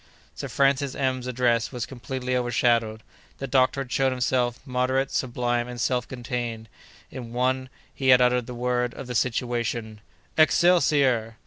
Sir 0.33 0.47
Francis 0.47 0.95
M——'s 0.95 1.27
address 1.27 1.71
was 1.71 1.85
completely 1.85 2.35
overshadowed. 2.35 3.03
The 3.37 3.45
doctor 3.45 3.81
had 3.81 3.91
shown 3.91 4.11
himself 4.11 4.59
moderate, 4.65 5.11
sublime, 5.11 5.67
and 5.67 5.79
self 5.79 6.07
contained, 6.07 6.69
in 7.11 7.33
one; 7.33 7.69
he 7.93 8.07
had 8.07 8.19
uttered 8.19 8.47
the 8.47 8.55
word 8.55 8.95
of 8.95 9.05
the 9.05 9.13
situation— 9.13 10.01
"Excelsior!" 10.39 11.37